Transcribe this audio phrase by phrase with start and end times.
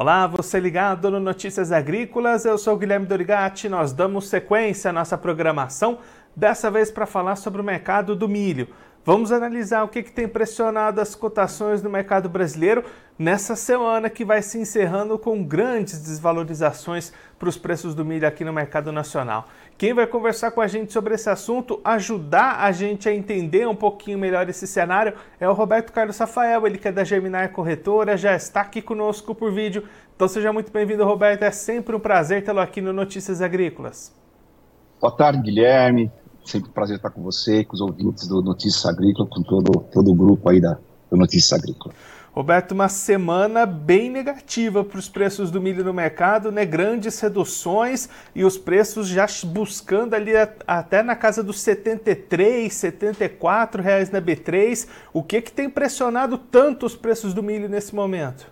[0.00, 5.18] Olá, você ligado no Notícias Agrícolas, eu sou Guilherme Dorigati, nós damos sequência à nossa
[5.18, 5.98] programação,
[6.36, 8.68] dessa vez para falar sobre o mercado do milho.
[9.04, 12.84] Vamos analisar o que, que, tem pressionado as cotações no mercado brasileiro
[13.18, 18.44] nessa semana que vai se encerrando com grandes desvalorizações para os preços do milho aqui
[18.44, 19.48] no mercado nacional.
[19.78, 23.74] Quem vai conversar com a gente sobre esse assunto, ajudar a gente a entender um
[23.74, 28.16] pouquinho melhor esse cenário, é o Roberto Carlos Rafael, ele que é da Germinar Corretora,
[28.16, 29.84] já está aqui conosco por vídeo.
[30.14, 31.44] Então seja muito bem-vindo, Roberto.
[31.44, 34.12] É sempre um prazer tê-lo aqui no Notícias Agrícolas.
[35.00, 36.10] Boa tarde, Guilherme.
[36.48, 40.10] Sempre um prazer estar com você, com os ouvintes do Notícias Agrícolas, com todo, todo
[40.10, 40.78] o grupo aí da,
[41.10, 41.94] do Notícias Agrícolas.
[42.32, 46.64] Roberto, uma semana bem negativa para os preços do milho no mercado, né?
[46.64, 50.32] Grandes reduções e os preços já buscando ali
[50.66, 54.88] até na casa dos 73, 74 reais na B3.
[55.12, 58.50] O que que tem pressionado tanto os preços do milho nesse momento?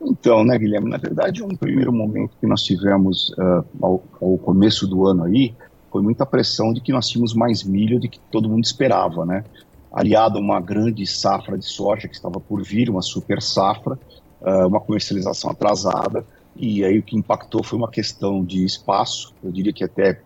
[0.00, 4.86] Então, né, Guilherme, na verdade, um primeiro momento que nós tivemos uh, ao, ao, começo
[4.86, 5.54] do ano aí,
[5.94, 9.44] foi muita pressão de que nós tínhamos mais milho do que todo mundo esperava, né?
[9.92, 13.96] Aliado a uma grande safra de soja que estava por vir, uma super safra,
[14.42, 19.32] uh, uma comercialização atrasada, e aí o que impactou foi uma questão de espaço.
[19.40, 20.20] Eu diria que até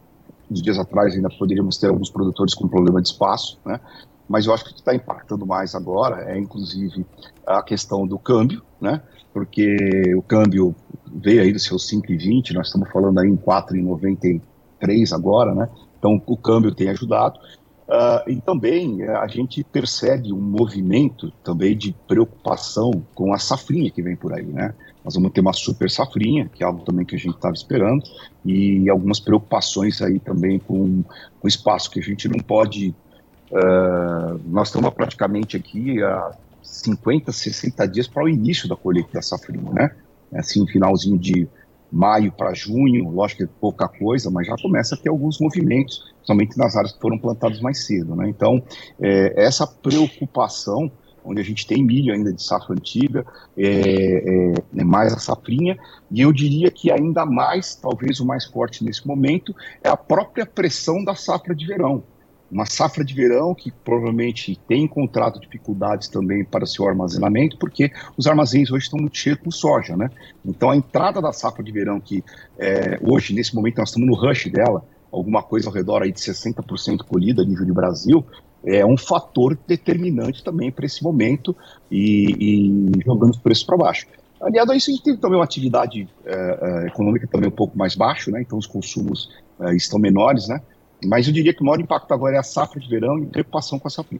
[0.50, 3.78] uns dias atrás ainda poderíamos ter alguns produtores com problema de espaço, né?
[4.26, 7.04] Mas eu acho que o que está impactando mais agora é, inclusive,
[7.46, 9.02] a questão do câmbio, né?
[9.34, 9.76] Porque
[10.16, 10.74] o câmbio
[11.06, 14.40] veio aí do seu 5,20, nós estamos falando aí em 4,90
[14.78, 15.68] três agora, né?
[15.98, 17.38] Então o câmbio tem ajudado.
[17.88, 23.90] Uh, e também uh, a gente percebe um movimento também de preocupação com a safrinha
[23.90, 24.74] que vem por aí, né?
[25.02, 28.04] Nós vamos ter uma super safrinha, que é algo também que a gente estava esperando,
[28.44, 31.02] e algumas preocupações aí também com
[31.42, 32.94] o espaço que a gente não pode.
[33.50, 39.22] Uh, nós estamos praticamente aqui há 50, 60 dias para o início da colheita da
[39.22, 39.90] safrinha, né?
[40.34, 41.48] Assim, finalzinho de
[41.90, 46.14] maio para junho, lógico que é pouca coisa, mas já começa a ter alguns movimentos,
[46.22, 48.14] somente nas áreas que foram plantadas mais cedo.
[48.14, 48.28] Né?
[48.28, 48.62] Então,
[49.00, 50.90] é, essa preocupação,
[51.24, 53.26] onde a gente tem milho ainda de safra antiga,
[53.56, 55.78] é, é, é, mais a safrinha,
[56.10, 60.46] e eu diria que ainda mais, talvez o mais forte nesse momento, é a própria
[60.46, 62.02] pressão da safra de verão
[62.50, 68.26] uma safra de verão que provavelmente tem encontrado dificuldades também para seu armazenamento, porque os
[68.26, 70.10] armazéns hoje estão muito cheios com soja, né?
[70.44, 72.24] Então a entrada da safra de verão, que
[72.58, 74.82] é, hoje, nesse momento, nós estamos no rush dela,
[75.12, 78.24] alguma coisa ao redor aí de 60% colhida a nível de Brasil,
[78.64, 81.54] é um fator determinante também para esse momento
[81.90, 84.06] e, e, jogando os preços para baixo.
[84.40, 87.76] Aliado a isso, a gente tem também uma atividade é, é, econômica também um pouco
[87.76, 88.40] mais baixa, né?
[88.40, 90.60] Então os consumos é, estão menores, né?
[91.04, 93.78] Mas eu diria que o maior impacto agora é a safra de verão e preocupação
[93.78, 94.18] com a safra.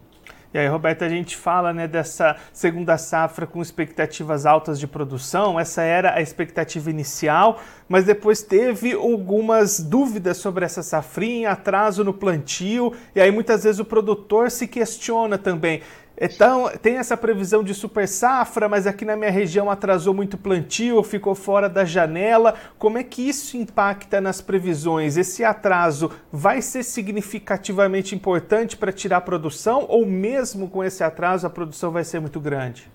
[0.52, 5.60] E aí, Roberto, a gente fala né, dessa segunda safra com expectativas altas de produção.
[5.60, 12.14] Essa era a expectativa inicial, mas depois teve algumas dúvidas sobre essa safrinha, atraso no
[12.14, 15.82] plantio, e aí muitas vezes o produtor se questiona também.
[16.20, 21.02] Então, tem essa previsão de super safra, mas aqui na minha região atrasou muito plantio,
[21.04, 22.54] ficou fora da janela.
[22.76, 25.16] Como é que isso impacta nas previsões?
[25.16, 31.46] Esse atraso vai ser significativamente importante para tirar a produção ou mesmo com esse atraso
[31.46, 32.90] a produção vai ser muito grande?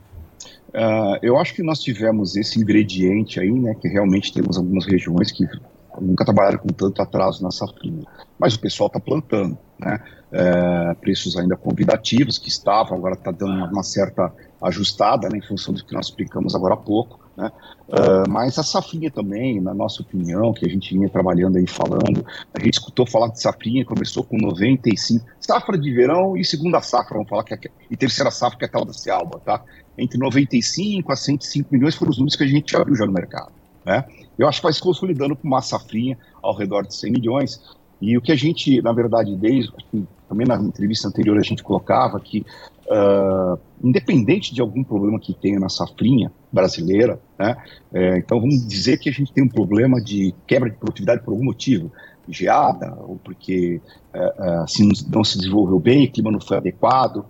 [0.74, 5.32] Uh, eu acho que nós tivemos esse ingrediente aí, né, que realmente temos algumas regiões
[5.32, 5.46] que
[6.02, 8.04] nunca trabalharam com tanto atraso na safrinha.
[8.38, 10.00] Mas o pessoal está plantando, né?
[10.36, 15.42] É, preços ainda convidativos que estavam, agora está dando uma, uma, certa ajustada, né, em
[15.48, 17.52] função do que nós explicamos agora há pouco, né?
[17.88, 22.26] Uh, mas a safrinha também, na nossa opinião, que a gente vinha trabalhando aí falando,
[22.54, 27.14] a gente escutou falar de safrinha, começou com 95, safra de verão e segunda safra,
[27.16, 29.64] vamos falar que é, e terceira safra, que é tal da Cialba, tá?
[29.98, 33.52] Entre 95 a 105 milhões foram os números que a gente viu já no mercado,
[33.86, 34.06] né?
[34.38, 37.62] Eu acho que vai se consolidando com uma safrinha ao redor de 100 milhões.
[38.02, 39.72] E o que a gente, na verdade, desde
[40.34, 42.44] também na entrevista anterior a gente colocava que,
[42.88, 47.56] uh, independente de algum problema que tenha na safrinha brasileira, né,
[47.94, 51.32] é, então vamos dizer que a gente tem um problema de quebra de produtividade por
[51.32, 51.92] algum motivo,
[52.28, 53.80] geada, ou porque
[54.14, 57.26] uh, uh, não se desenvolveu bem, o clima não foi adequado,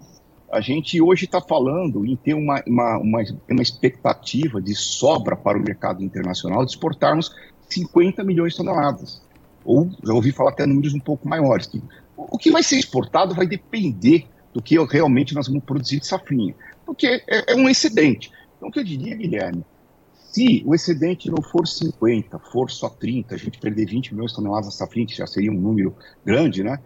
[0.51, 5.57] a gente hoje está falando em ter uma, uma, uma, uma, expectativa de sobra para
[5.57, 7.31] o mercado internacional de exportarmos
[7.67, 9.23] 50 milhões de toneladas.
[9.65, 11.65] Ou já ouvi falar até números um pouco maiores.
[11.65, 11.81] Que,
[12.15, 16.55] o que vai ser exportado vai depender do que realmente nós vamos produzir de safrinha.
[16.85, 18.31] Porque é, é um excedente.
[18.57, 19.65] Então, o que eu diria, Guilherme,
[20.13, 24.37] se o excedente não for 50, for só 30, a gente perder 20 milhões de
[24.37, 25.95] toneladas de safrinha, que já seria um número
[26.25, 26.79] grande, né?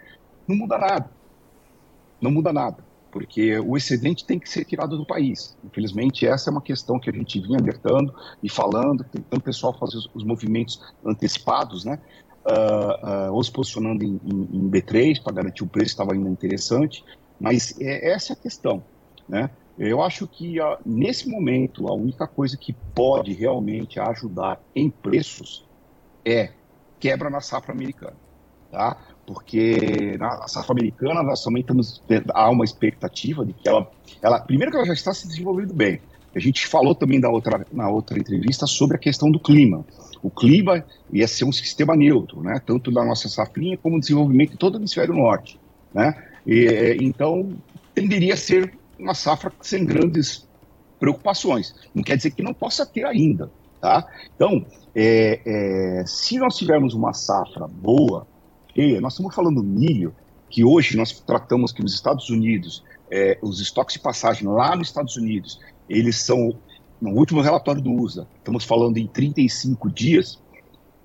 [0.48, 1.10] Não muda nada.
[2.22, 2.88] Não muda nada
[3.18, 5.58] porque o excedente tem que ser tirado do país.
[5.64, 8.14] Infelizmente, essa é uma questão que a gente vinha alertando
[8.44, 12.00] e falando, tentando o pessoal fazer os, os movimentos antecipados, né?
[12.48, 16.30] Uh, uh, ou se posicionando em, em, em B3 para garantir o preço estava ainda
[16.30, 17.04] interessante,
[17.38, 18.82] mas é, essa é a questão,
[19.28, 19.50] né?
[19.78, 25.68] Eu acho que uh, nesse momento a única coisa que pode realmente ajudar em preços
[26.24, 26.52] é
[27.02, 28.16] quebra na safra americana,
[28.72, 28.98] tá?
[29.26, 32.02] Porque na safra americana nós também estamos
[32.34, 33.92] há uma expectativa de que ela,
[34.22, 36.00] ela primeiro que ela já está se desenvolvendo bem.
[36.38, 39.84] A gente falou também da outra, na outra entrevista sobre a questão do clima.
[40.22, 42.62] O clima ia ser um sistema neutro, né?
[42.64, 45.60] Tanto da nossa safrinha como o desenvolvimento de todo o hemisfério norte,
[45.92, 46.16] né?
[46.46, 47.58] E, então
[47.96, 50.48] tenderia a ser uma safra sem grandes
[51.00, 51.74] preocupações.
[51.94, 53.50] Não quer dizer que não possa ter ainda,
[53.82, 54.08] tá?
[54.36, 54.64] Então,
[54.94, 58.28] é, é, se nós tivermos uma safra boa,
[58.76, 60.14] cheia, nós estamos falando milho,
[60.52, 64.90] que hoje nós tratamos que nos Estados Unidos, é, os estoques de passagem lá nos
[64.90, 66.58] Estados Unidos, eles são,
[67.02, 70.40] no último relatório do USA, estamos falando em 35 dias,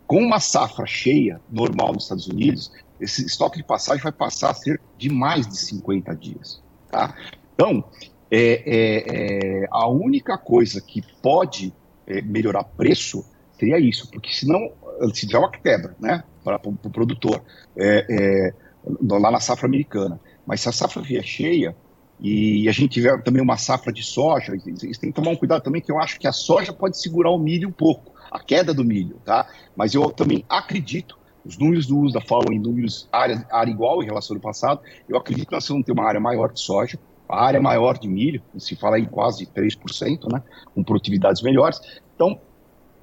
[0.07, 4.55] com uma safra cheia, normal nos Estados Unidos, esse estoque de passagem vai passar a
[4.55, 6.63] ser de mais de 50 dias.
[6.91, 7.15] Tá?
[7.55, 7.85] Então,
[8.31, 11.73] é, é, é, a única coisa que pode
[12.07, 13.25] é, melhorar preço
[13.59, 14.73] seria isso, porque senão,
[15.15, 17.43] se tiver uma quebra, né, para o pro produtor,
[17.77, 18.55] é, é,
[19.03, 21.77] lá na safra americana, mas se a safra vier cheia,
[22.21, 25.63] e a gente tiver também uma safra de soja, vocês têm que tomar um cuidado
[25.63, 28.73] também, que eu acho que a soja pode segurar o milho um pouco, a queda
[28.73, 29.49] do milho, tá?
[29.77, 34.07] Mas eu também acredito, os números do USDA falam em números área, área igual em
[34.07, 36.99] relação ao passado, eu acredito que nós vamos ter uma área maior de soja,
[37.29, 40.43] a área maior de milho, se fala em quase 3%, né,
[40.75, 41.81] com produtividades melhores.
[42.15, 42.39] Então,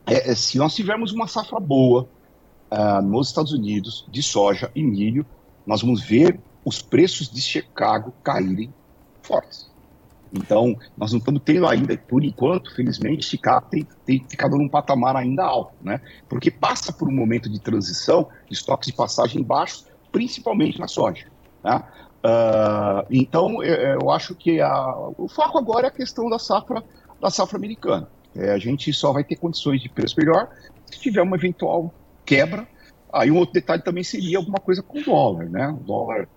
[0.05, 2.07] é, é, se nós tivermos uma safra boa
[2.71, 5.25] uh, nos Estados Unidos de soja e milho,
[5.65, 8.73] nós vamos ver os preços de Chicago caírem
[9.29, 9.69] fortes.
[10.33, 15.15] Então, nós não estamos tendo ainda, por enquanto, felizmente, Chicago tem, tem ficado num patamar
[15.15, 16.01] ainda alto, né?
[16.27, 21.25] Porque passa por um momento de transição, de estoques de passagem baixos, principalmente na soja.
[21.63, 21.83] Né?
[22.23, 26.83] Uh, então, eu, eu, acho que a, o foco agora é a questão da safra,
[27.19, 28.07] da safra americana.
[28.35, 30.49] É, a gente só vai ter condições de preço melhor
[30.85, 31.91] se tiver uma eventual
[32.23, 32.67] quebra.
[33.11, 35.67] Aí um outro detalhe também seria alguma coisa com o dólar, né?
[35.69, 36.27] O dólar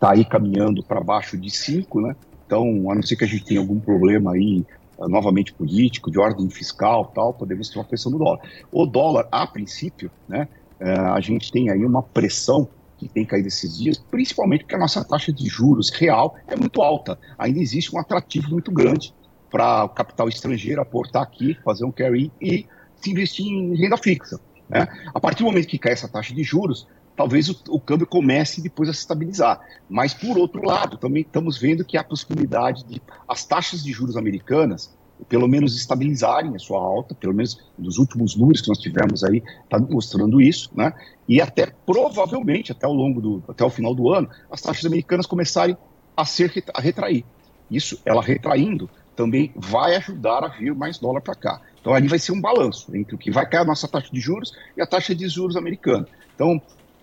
[0.00, 2.16] está aí caminhando para baixo de 5, né?
[2.46, 4.64] Então, a não ser que a gente tenha algum problema aí,
[4.96, 8.40] uh, novamente político, de ordem fiscal tal, podemos ter uma pressão do dólar.
[8.72, 10.48] O dólar, a princípio, né?
[10.80, 12.66] Uh, a gente tem aí uma pressão
[12.96, 16.80] que tem caído esses dias, principalmente porque a nossa taxa de juros real é muito
[16.80, 17.18] alta.
[17.38, 19.14] Ainda existe um atrativo muito grande
[19.50, 24.40] para o capital estrangeiro aportar aqui, fazer um carry e se investir em renda fixa.
[24.68, 24.86] Né?
[25.12, 26.86] A partir do momento que cai essa taxa de juros,
[27.20, 29.60] talvez o, o, câmbio comece depois a se estabilizar.
[29.90, 34.16] Mas, por outro lado, também estamos vendo que há possibilidade de as taxas de juros
[34.16, 34.96] americanas,
[35.28, 39.42] pelo menos estabilizarem a sua alta, pelo menos nos últimos números que nós tivemos aí,
[39.64, 40.94] está mostrando isso, né?
[41.28, 45.26] E até provavelmente, até ao longo do, até o final do ano, as taxas americanas
[45.26, 45.76] começarem
[46.16, 47.26] a ser a retrair.
[47.70, 51.60] Isso, ela retraindo, também vai ajudar a vir mais dólar para cá.
[51.82, 54.20] Então ali vai ser um balanço entre o que vai cair a nossa taxa de
[54.20, 56.08] juros e a taxa de juros americana.
[56.34, 56.58] Então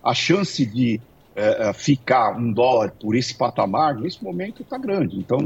[0.08, 1.00] a chance de
[1.36, 5.18] é, ficar um dólar por esse patamar nesse momento está grande.
[5.18, 5.38] Então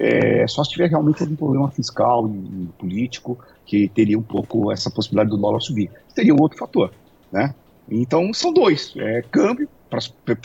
[0.00, 4.72] é, só se tiver realmente algum problema fiscal e, e, político que teria um pouco
[4.72, 5.90] essa possibilidade do dólar subir.
[6.14, 6.92] Teria um outro fator,
[7.30, 7.54] né?
[7.88, 10.00] Então são dois: é, câmbio para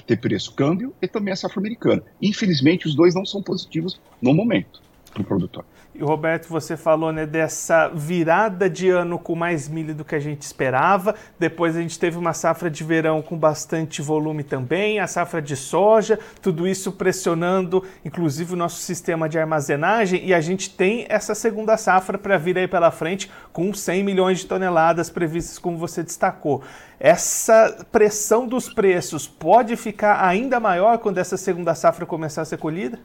[0.06, 2.04] ter preço, câmbio e também a safra americana.
[2.22, 4.82] Infelizmente os dois não são positivos no momento
[5.14, 5.64] para o produtor.
[6.00, 10.20] E Roberto, você falou né, dessa virada de ano com mais milho do que a
[10.20, 11.16] gente esperava.
[11.40, 15.56] Depois a gente teve uma safra de verão com bastante volume também, a safra de
[15.56, 20.24] soja, tudo isso pressionando, inclusive, o nosso sistema de armazenagem.
[20.24, 24.38] E a gente tem essa segunda safra para vir aí pela frente com 100 milhões
[24.38, 26.62] de toneladas previstas, como você destacou.
[27.00, 32.58] Essa pressão dos preços pode ficar ainda maior quando essa segunda safra começar a ser
[32.60, 33.00] colhida?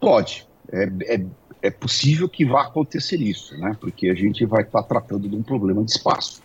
[0.00, 0.47] Pode.
[0.70, 1.26] É, é,
[1.62, 3.76] é, possível que vá acontecer isso, né?
[3.80, 6.42] Porque a gente vai estar tá tratando de um problema de espaço,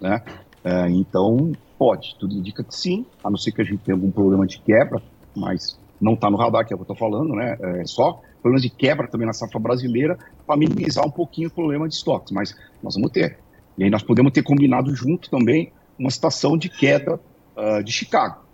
[0.00, 0.22] né?
[0.62, 2.16] É, então, pode.
[2.18, 5.02] Tudo indica que sim, a não ser que a gente tenha algum problema de quebra,
[5.36, 7.56] mas não está no radar, que é o que eu estou falando, né?
[7.80, 11.88] É só problemas de quebra também na safra brasileira para minimizar um pouquinho o problema
[11.88, 13.38] de estoques, mas nós vamos ter.
[13.76, 17.18] E aí nós podemos ter combinado junto também uma situação de queda
[17.56, 18.44] uh, de Chicago.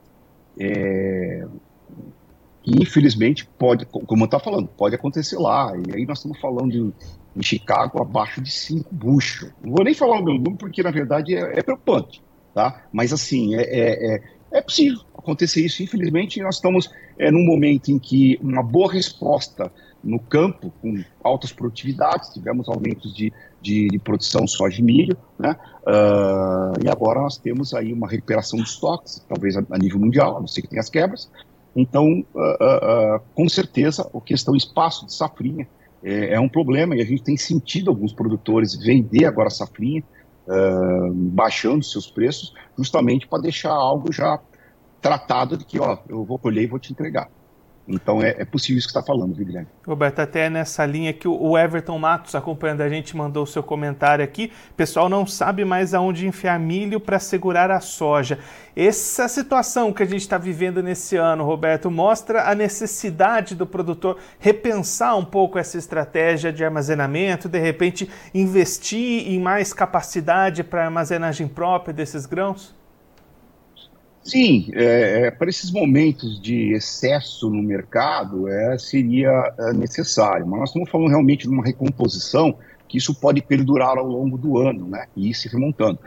[0.59, 1.47] É,
[2.62, 5.73] que infelizmente pode, como eu estava falando, pode acontecer lá.
[5.76, 6.93] E aí nós estamos falando de,
[7.37, 9.50] em Chicago abaixo de 5 bushel.
[9.62, 12.23] Não vou nem falar o meu número porque na verdade é, é preocupante,
[12.55, 12.85] tá?
[12.93, 15.83] Mas assim, é, é, é, é possível acontecer isso.
[15.83, 21.52] Infelizmente, nós estamos é, num momento em que uma boa resposta no campo, com altas
[21.52, 25.57] produtividades, tivemos aumentos de, de, de produção só de milho, né?
[25.83, 30.37] Uh, e agora nós temos aí uma recuperação de estoques, talvez a, a nível mundial,
[30.37, 31.31] a não ser que tenha as quebras.
[31.75, 35.69] Então, uh, uh, com certeza, a questão espaço de safrinha
[36.03, 40.03] é, é, um problema e a gente tem sentido alguns produtores vender agora safrinha,
[41.15, 44.41] baixando seus preços, justamente para deixar algo já
[45.00, 47.31] tratado de que, ó, eu vou colher e vou te entregar.
[47.89, 49.69] Então é, é possível isso que está falando, viu, Guilherme?
[49.87, 54.25] Roberto, até nessa linha que o Everton Matos, acompanhando a gente, mandou o seu comentário
[54.25, 54.53] aqui.
[54.71, 58.39] O pessoal não sabe mais aonde enfiar milho para segurar a soja.
[58.77, 64.19] Essa situação que a gente está vivendo nesse ano, Roberto, mostra a necessidade do produtor
[64.39, 71.49] repensar um pouco essa estratégia de armazenamento, de repente investir em mais capacidade para armazenagem
[71.49, 72.80] própria desses grãos?
[74.23, 80.61] Sim, é, é, para esses momentos de excesso no mercado é, seria é, necessário, mas
[80.61, 84.87] nós estamos falando realmente de uma recomposição que isso pode perdurar ao longo do ano,
[84.87, 85.99] né, e ir se remontando.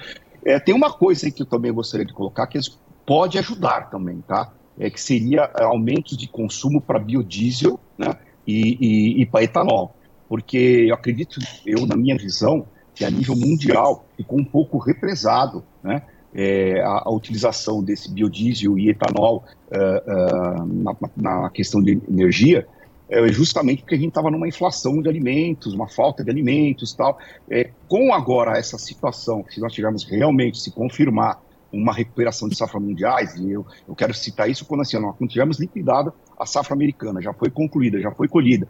[0.45, 2.59] É, tem uma coisa que eu também gostaria de colocar que
[3.05, 4.53] pode ajudar também, tá?
[4.77, 8.15] É que seria é, aumento de consumo para biodiesel, né,
[8.45, 9.95] e, e, e para etanol,
[10.29, 15.63] porque eu acredito, eu na minha visão, que a nível mundial ficou um pouco represado,
[15.81, 16.03] né?
[16.33, 22.67] É, a, a, utilização desse biodiesel e etanol uh, uh, na, na, questão de energia,
[23.09, 27.19] é justamente porque a gente estava numa inflação de alimentos, uma falta de alimentos tal.
[27.49, 31.39] É, com agora essa situação, se nós tivermos realmente se confirmar
[31.71, 35.59] uma recuperação de safra mundiais, e eu, eu quero citar isso quando assim, nós tivermos
[35.59, 38.67] liquidado a safra americana, já foi concluída, já foi colhida,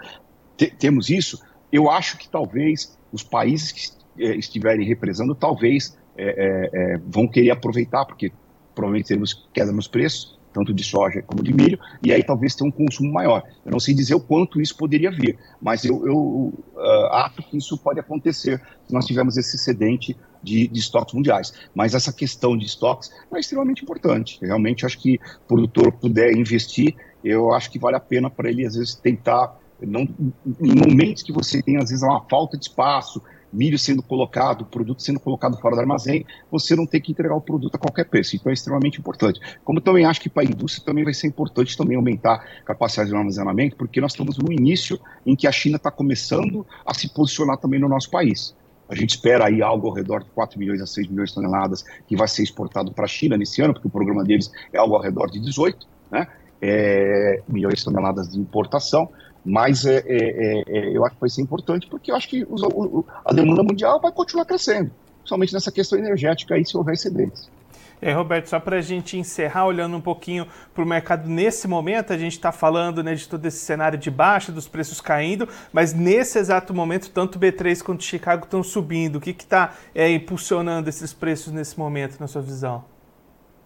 [0.79, 1.39] temos isso,
[1.72, 7.27] eu acho que talvez os países que eh, estiverem represando, talvez é, é, é, vão
[7.27, 8.32] querer aproveitar, porque
[8.75, 12.70] provavelmente teremos queda nos preços, tanto de soja como de milho, e aí talvez tenha
[12.70, 13.43] um consumo maior.
[13.65, 17.58] Eu não sei dizer o quanto isso poderia vir, mas eu, eu uh, acho que
[17.58, 21.53] isso pode acontecer se nós tivermos esse excedente de, de, estoques mundiais.
[21.74, 24.38] Mas essa questão de estoques é extremamente importante.
[24.41, 28.65] Realmente acho que o produtor puder investir, eu acho que vale a pena para ele,
[28.65, 30.01] às vezes, tentar, não,
[30.62, 33.22] em momentos que você tem, às vezes, uma falta de espaço,
[33.54, 37.42] milho sendo colocado, produto sendo colocado fora do armazém, você não tem que entregar o
[37.42, 38.36] produto a qualquer preço.
[38.36, 39.40] Então é extremamente importante.
[39.64, 43.10] Como também acho que para a indústria também vai ser importante também aumentar a capacidade
[43.10, 47.08] de armazenamento, porque nós estamos no início em que a China está começando a se
[47.14, 48.56] posicionar também no nosso país.
[48.90, 51.84] A gente espera aí algo ao redor de 4 milhões a 6 milhões de toneladas
[52.08, 54.96] que vai ser exportado para a China nesse ano, porque o programa deles é algo
[54.96, 56.28] ao redor de 18 né?
[56.62, 59.10] É, milhões de toneladas de importação.
[59.46, 62.46] Mas é, é, é, é, eu acho que vai ser importante porque eu acho que
[62.50, 66.94] os, o, a demanda mundial vai continuar crescendo, principalmente nessa questão energética aí, se houver
[66.94, 67.50] excedentes.
[68.06, 72.12] É, Roberto, só para a gente encerrar, olhando um pouquinho para o mercado nesse momento,
[72.12, 75.94] a gente está falando né, de todo esse cenário de baixa, dos preços caindo, mas
[75.94, 79.16] nesse exato momento, tanto B3 quanto Chicago estão subindo.
[79.16, 82.84] O que está é, impulsionando esses preços nesse momento, na sua visão?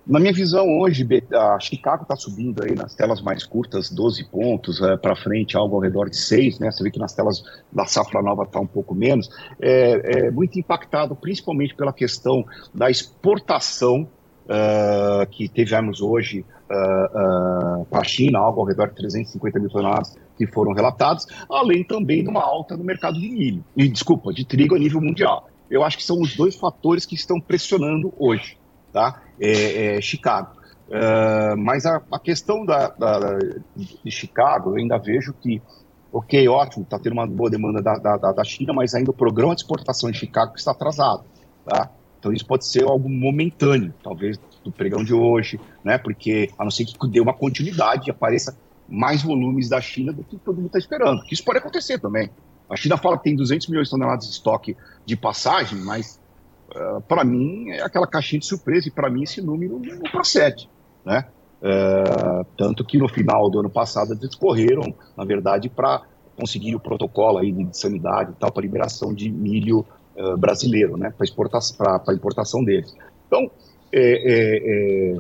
[0.08, 4.82] Na minha visão, hoje, a Chicago está subindo aí nas telas mais curtas 12 pontos,
[4.82, 6.72] é, para frente algo ao redor de 6, né?
[6.72, 9.30] Você vê que nas telas da safra nova está um pouco menos.
[9.60, 14.08] É, é, muito impactado principalmente pela questão da exportação
[14.46, 19.70] uh, que tivemos hoje uh, uh, para a China, algo ao redor de 350 mil
[19.70, 24.32] toneladas que foram relatados, além também de uma alta no mercado de milho, e, desculpa,
[24.32, 25.50] de trigo a nível mundial.
[25.70, 28.58] Eu acho que são os dois fatores que estão pressionando hoje
[28.98, 29.22] tá?
[29.40, 30.58] É, é Chicago.
[30.88, 33.38] Uh, mas a, a questão da, da,
[34.04, 35.62] de Chicago, eu ainda vejo que,
[36.12, 39.54] ok, ótimo, está tendo uma boa demanda da, da, da, China, mas ainda o programa
[39.54, 41.26] de exportação de Chicago está atrasado,
[41.66, 41.92] tá?
[42.18, 45.98] Então isso pode ser algo momentâneo, talvez do pregão de hoje, né?
[45.98, 50.24] Porque a não ser que dê uma continuidade e apareça mais volumes da China do
[50.24, 52.30] que todo mundo está esperando, que isso pode acontecer também.
[52.70, 54.76] A China fala que tem 200 milhões de toneladas de estoque
[55.06, 56.20] de passagem, mas
[56.78, 60.70] uh, para mim, é aquela caixinha de surpresa, e para mim esse número não procede,
[61.06, 61.26] né?
[61.60, 66.04] Uh, tanto que no final do ano passado eles correram, na verdade, para
[66.38, 69.84] conseguir o protocolo aí de sanidade e tal, para liberação de milho
[70.16, 72.96] uh, brasileiro, né, para exportação, para importação deles.
[73.26, 73.50] Então,
[73.92, 75.18] é, é, é,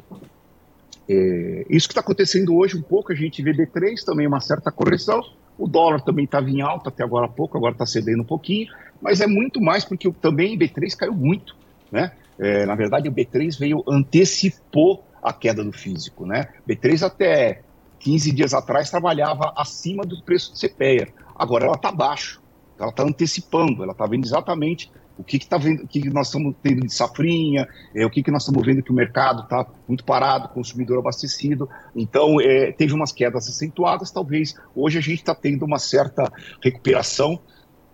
[1.09, 4.71] é isso que está acontecendo hoje um pouco, a gente vê D3 também uma certa
[4.71, 5.21] correção,
[5.57, 8.67] o dólar também estava em alta até agora há pouco, agora está cedendo um pouquinho,
[9.01, 11.55] mas é muito mais porque também o B3 caiu muito,
[11.91, 12.11] né?
[12.39, 16.49] É, na verdade, o B3 veio, antecipou a queda do físico, né?
[16.67, 17.61] B3 até
[17.99, 22.41] 15 dias atrás trabalhava acima do preço do CPEA, agora ela está abaixo,
[22.79, 26.09] ela está antecipando, ela está vendo exatamente O que, que, tá vendo, o que, que
[26.11, 29.43] nós estamos tendo de safrinha, é, o que, que nós estamos vendo que o mercado
[29.43, 31.67] está muito parado, consumidor abastecido.
[31.95, 34.55] Então, é, teve umas quedas acentuadas, talvez.
[34.75, 37.39] Hoje a gente está tendo uma certa recuperação,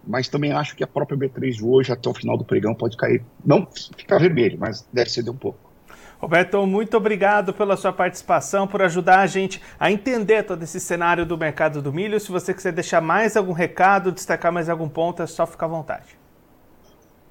[0.06, 2.98] mas também acho que a própria B3 de hoje, até o final do pregão, pode
[2.98, 3.24] cair.
[3.46, 3.68] Não
[3.98, 5.74] ficar vermelho, mas deve ceder um pouco.
[6.20, 11.26] Roberto, muito obrigado pela sua participação, por ajudar a gente a entender todo esse cenário
[11.26, 12.18] do mercado do milho.
[12.18, 15.70] Se você quiser deixar mais algum recado, destacar mais algum ponto, é só ficar à
[15.70, 16.18] vontade.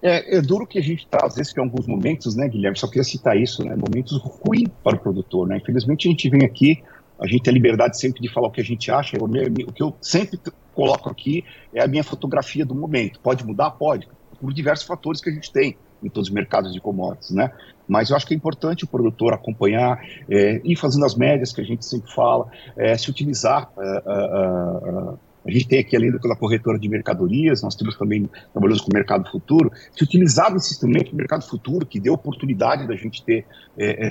[0.02, 2.76] É, é duro que a gente está, às vezes, em alguns momentos, né, Guilherme?
[2.76, 3.76] Só queria citar isso, né?
[3.76, 5.56] Momentos ruins para o produtor, né?
[5.56, 6.82] Infelizmente, a gente vem aqui,
[7.22, 9.16] a gente tem a liberdade sempre de falar o que a gente acha.
[9.16, 10.40] o que eu sempre
[10.74, 13.20] coloco aqui é a minha fotografia do momento.
[13.20, 13.70] Pode mudar?
[13.70, 14.08] Pode,
[14.40, 17.52] por diversos fatores que a gente tem em todos os mercados de commodities, né?
[17.86, 21.60] Mas eu acho que é importante o produtor acompanhar, é, ir fazendo as médias que
[21.60, 23.70] a gente sempre fala, é, se utilizar.
[23.78, 28.28] É, é, é, a gente tem aqui, além da corretora de mercadorias, nós temos também,
[28.52, 32.86] trabalhamos com o mercado futuro, se utilizar desse instrumento do mercado futuro, que deu oportunidade
[32.86, 33.44] da gente ter,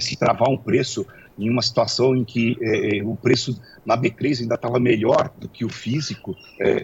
[0.02, 1.06] se travar um preço
[1.38, 2.58] em uma situação em que
[3.04, 6.36] o preço na B3 ainda estava melhor do que o físico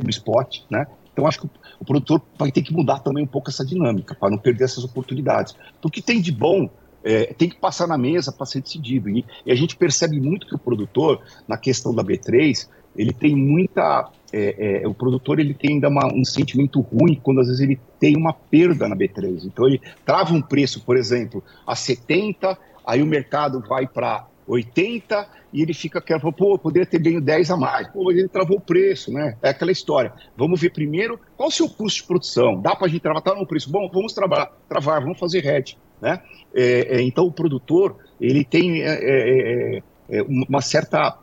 [0.03, 0.87] no spot, né?
[1.13, 1.49] Então, acho que
[1.79, 4.83] o produtor vai ter que mudar também um pouco essa dinâmica, para não perder essas
[4.83, 5.55] oportunidades.
[5.83, 6.69] O que tem de bom
[7.03, 9.09] é, tem que passar na mesa para ser decidido.
[9.09, 13.35] E, e, a gente percebe muito que o produtor, na questão da B3, ele tem
[13.35, 14.11] muita.
[14.33, 17.79] É, é, o produtor ele tem ainda uma, um sentimento ruim quando às vezes ele
[17.99, 19.45] tem uma perda na B3.
[19.45, 25.27] Então ele trava um preço, por exemplo, a 70, aí o mercado vai para 80
[25.51, 27.87] e ele fica querendo, pô, poderia ter ganho 10 a mais.
[27.89, 29.37] Pô, mas ele travou o preço, né?
[29.41, 30.13] É aquela história.
[30.35, 32.61] Vamos ver primeiro qual o seu custo de produção.
[32.61, 33.69] Dá para a gente travar, tá no preço.
[33.69, 36.21] Bom, vamos travar, travar vamos fazer hedge, né?
[36.53, 41.17] É, é, então o produtor, ele tem é, é, é, é uma certa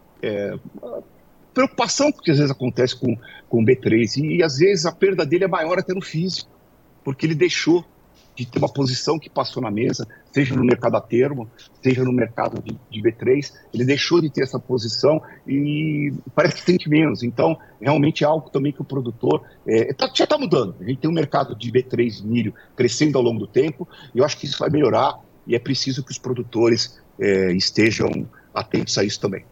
[1.52, 3.14] preocupação que às vezes acontece com,
[3.46, 6.50] com o B3 e, e às vezes a perda dele é maior até no físico,
[7.04, 7.84] porque ele deixou
[8.34, 11.48] de ter uma posição que passou na mesa, seja no mercado a termo,
[11.82, 16.62] seja no mercado de, de B3, ele deixou de ter essa posição e parece que
[16.62, 17.22] sente menos.
[17.22, 20.74] Então, realmente é algo também que o produtor é, tá, já está mudando.
[20.80, 24.18] A gente tem um mercado de B3 de milho crescendo ao longo do tempo e
[24.18, 28.96] eu acho que isso vai melhorar e é preciso que os produtores é, estejam atentos
[28.98, 29.44] a isso também.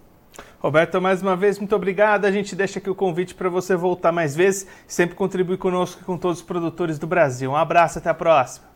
[0.59, 2.25] Roberto, mais uma vez, muito obrigado.
[2.25, 6.05] A gente deixa aqui o convite para você voltar mais vezes, sempre contribuir conosco e
[6.05, 7.51] com todos os produtores do Brasil.
[7.51, 8.72] Um abraço, até a próxima.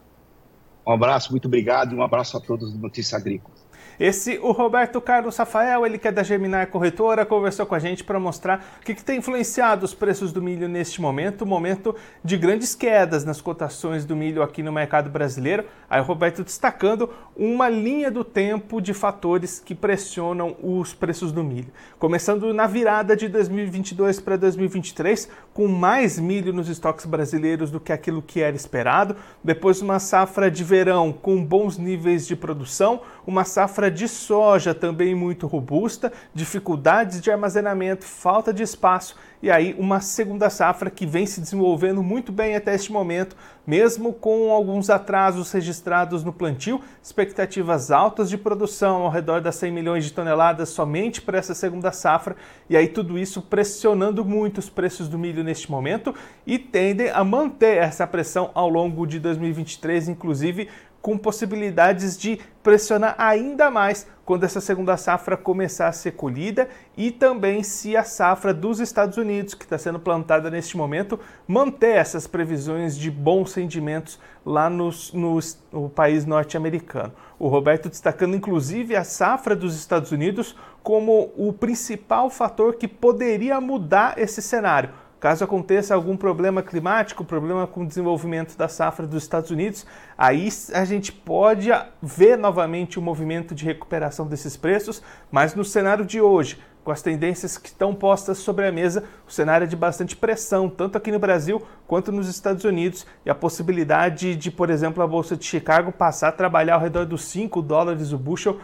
[0.87, 3.55] Um abraço, muito obrigado e um abraço a todos do Notícia Agrícola.
[3.99, 8.05] Esse, o Roberto Carlos Rafael, ele que é da Geminar Corretora, conversou com a gente
[8.05, 12.37] para mostrar o que, que, tem influenciado os preços do milho neste momento, momento de
[12.37, 15.65] grandes quedas nas cotações do milho aqui no mercado brasileiro.
[15.89, 21.43] Aí o Roberto destacando uma linha do tempo de fatores que pressionam os preços do
[21.43, 21.73] milho.
[21.99, 27.93] Começando na virada de 2022 para 2023, com mais milho nos estoques brasileiros do que
[27.93, 33.45] aquilo que era esperado, depois uma safra de verão com bons níveis de produção, uma
[33.45, 40.01] safra de soja também muito robusta, dificuldades de armazenamento, falta de espaço e aí uma
[40.01, 43.37] segunda safra que vem se desenvolvendo muito bem até este momento,
[43.67, 49.73] mesmo com alguns atrasos registrados no plantio, expectativas altas de produção ao redor das 100
[49.73, 52.37] milhões de toneladas somente para essa segunda safra,
[52.71, 56.15] e aí tudo isso pressionando muito os preços do milho neste momento
[56.47, 60.69] e tendem a manter essa pressão ao longo de 2023, inclusive
[61.03, 67.12] com possibilidades de pressionar ainda mais quando essa segunda safra começar a ser colhida e
[67.12, 72.27] também se a safra dos Estados Unidos, que está sendo plantada neste momento, manter essas
[72.27, 75.39] previsões de bons rendimentos lá no, no,
[75.73, 77.12] no país norte-americano.
[77.39, 83.61] O Roberto destacando inclusive a safra dos Estados Unidos como o principal fator que poderia
[83.61, 84.91] mudar esse cenário
[85.27, 89.85] Caso aconteça algum problema climático, problema com o desenvolvimento da safra dos Estados Unidos,
[90.17, 91.69] aí a gente pode
[92.01, 97.03] ver novamente o movimento de recuperação desses preços, mas no cenário de hoje, com as
[97.03, 101.11] tendências que estão postas sobre a mesa, o cenário é de bastante pressão, tanto aqui
[101.11, 105.45] no Brasil quanto nos Estados Unidos, e a possibilidade de, por exemplo, a Bolsa de
[105.45, 108.61] Chicago passar a trabalhar ao redor dos 5 dólares o bushel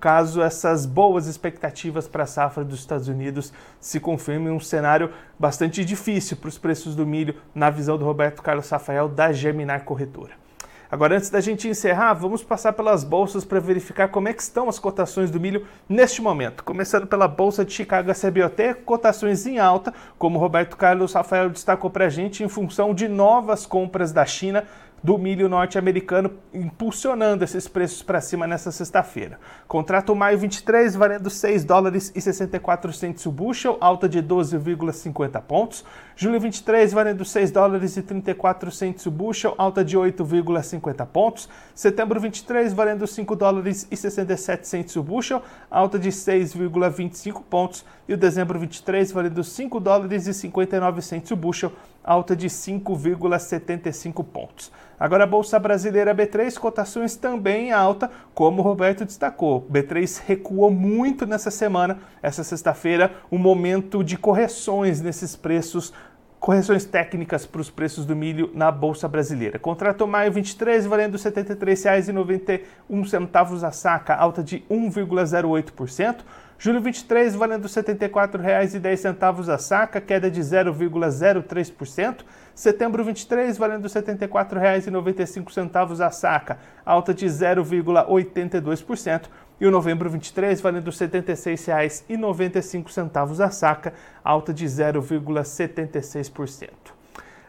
[0.00, 5.84] caso essas boas expectativas para a safra dos Estados Unidos se confirmem um cenário bastante
[5.84, 10.46] difícil para os preços do milho, na visão do Roberto Carlos Rafael da Germinar Corretora.
[10.88, 14.68] Agora, antes da gente encerrar, vamos passar pelas bolsas para verificar como é que estão
[14.68, 16.62] as cotações do milho neste momento.
[16.62, 22.04] Começando pela Bolsa de Chicago CBOT, cotações em alta, como Roberto Carlos Rafael destacou para
[22.04, 24.64] a gente, em função de novas compras da China
[25.02, 29.38] do milho norte-americano, impulsionando esses preços para cima nessa sexta-feira.
[29.68, 35.84] Contrato maio 23 valendo 6 dólares e 64 centos o bushel, alta de 12,50 pontos.
[36.16, 41.48] Julho 23 valendo 6 dólares e 34 centos o bushel, alta de 8,50 pontos.
[41.74, 47.84] Setembro 23 valendo 5 dólares e 67 centos o bushel, alta de 6,25 pontos.
[48.08, 51.72] E o dezembro 23 valendo 5 dólares e 59 centos o bushel,
[52.06, 54.70] alta de 5,75 pontos.
[54.98, 59.68] Agora a Bolsa Brasileira B3, cotações também alta, como o Roberto destacou.
[59.70, 65.92] B3 recuou muito nessa semana, essa sexta-feira, um momento de correções nesses preços
[66.38, 69.58] correções técnicas para os preços do milho na Bolsa Brasileira.
[69.58, 76.18] Contrato maio 23 valendo R$ 73,91 a saca, alta de 1,08%.
[76.58, 82.24] Julho 23 valendo R$ 74,10 a saca, queda de 0,03%.
[82.54, 89.28] Setembro 23 valendo R$ 74,95 a saca, alta de 0,82%.
[89.60, 93.92] E o novembro 23 valendo R$ 76,95 a saca,
[94.24, 96.85] alta de 0,76%.